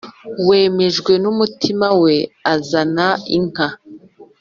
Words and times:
wemejwe 0.47 1.11
n 1.23 1.25
umutima 1.33 1.87
we 2.03 2.15
azana 2.53 3.07
inka 3.37 3.67